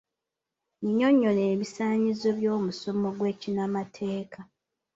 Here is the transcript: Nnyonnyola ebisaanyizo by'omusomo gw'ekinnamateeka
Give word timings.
Nnyonnyola 0.85 1.43
ebisaanyizo 1.53 2.29
by'omusomo 2.39 3.07
gw'ekinnamateeka 3.17 4.39